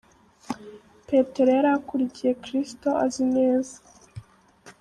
[1.07, 3.75] Petero yari akurikiye Kristo azi neza.